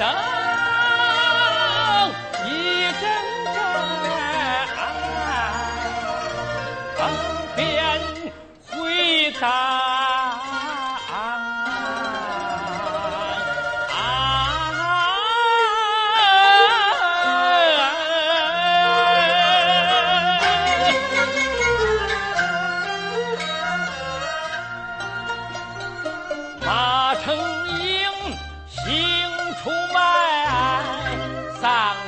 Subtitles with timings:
[0.00, 0.08] 等
[2.46, 2.48] 一
[2.98, 3.02] 阵
[3.52, 3.56] 阵
[6.96, 6.98] 风
[7.54, 8.00] 便
[8.70, 9.89] 回荡。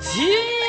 [0.00, 0.59] 今。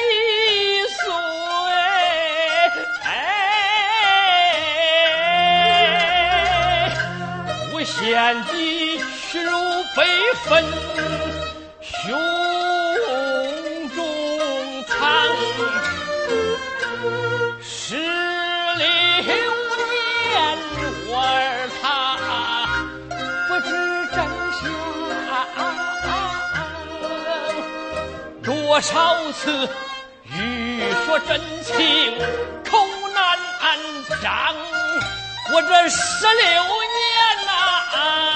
[8.02, 10.04] 天地虚如悲
[10.46, 10.66] 愤，
[11.84, 12.20] 胸
[13.96, 14.04] 中
[14.86, 14.98] 藏
[17.62, 18.84] 十六
[19.22, 19.38] 年
[21.08, 21.84] 我儿他
[23.48, 23.70] 不知
[24.16, 24.18] 真
[24.58, 24.60] 相，
[28.44, 28.92] 多少
[29.34, 29.40] 次
[30.34, 30.36] 欲
[31.06, 31.30] 说真
[31.64, 31.72] 情
[32.68, 32.72] 口
[33.14, 33.22] 难
[34.24, 34.28] 张，
[35.54, 37.71] 我这十六年呐、啊。
[37.94, 38.31] Ah!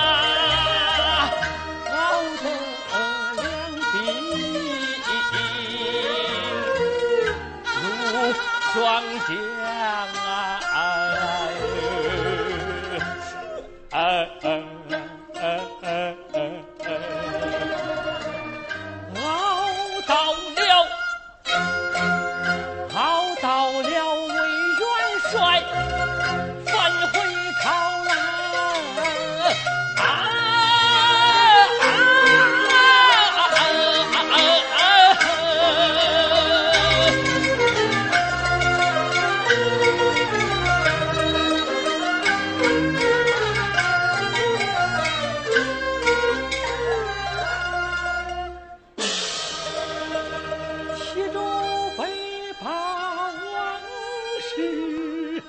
[54.55, 55.43] 是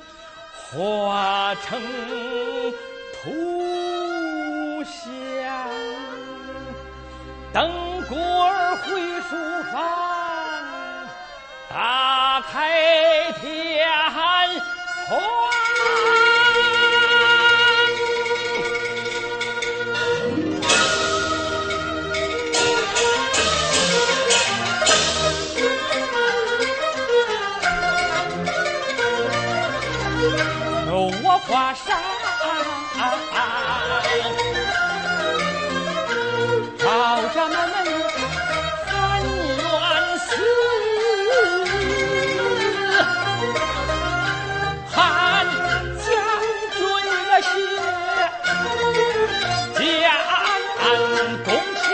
[0.73, 1.81] 化成
[3.23, 5.69] 土像，
[7.53, 7.71] 等
[8.09, 9.37] 过儿回书
[9.71, 9.77] 房。
[31.23, 31.87] 我华山，
[36.79, 36.85] 赵
[37.35, 37.55] 家门
[38.87, 38.91] 三
[39.23, 39.65] 元
[40.19, 40.29] 寺，
[44.91, 44.97] 汉
[45.99, 46.05] 将
[46.73, 46.79] 军
[47.29, 47.47] 的血，
[49.75, 49.85] 将
[51.45, 51.47] 功
[51.83, 51.85] 强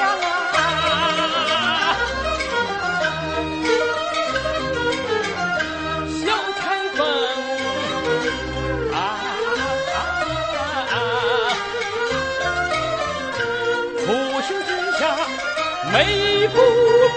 [15.93, 16.59] 眉不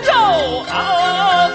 [0.03, 0.11] 皱，
[0.67, 1.49] 老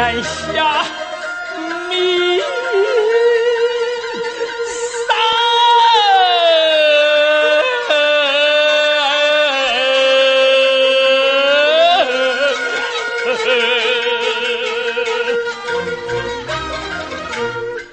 [0.00, 0.86] 天下
[1.90, 2.40] 名
[5.06, 5.14] 丧，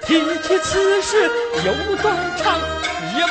[0.06, 0.08] 提
[0.48, 1.30] 起此事
[1.66, 2.58] 有断肠，
[3.18, 3.28] 一为。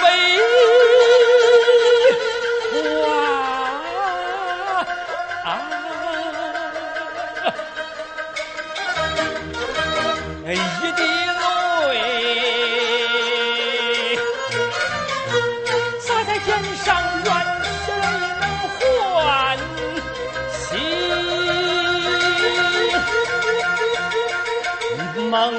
[25.31, 25.52] 梦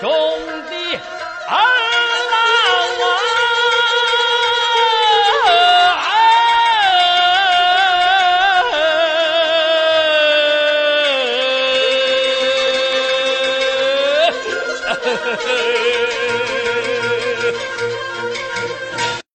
[0.00, 0.10] 中
[0.68, 1.00] 的
[1.48, 1.81] 爱。